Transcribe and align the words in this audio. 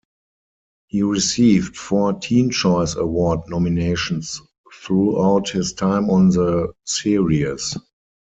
He 0.87 1.03
received 1.03 1.77
four 1.77 2.13
Teen 2.13 2.49
Choice 2.49 2.95
Award 2.95 3.41
nominations 3.49 4.41
throughout 4.73 5.49
his 5.51 5.73
time 5.73 6.09
on 6.09 6.29
the 6.29 6.73
series. 6.85 7.77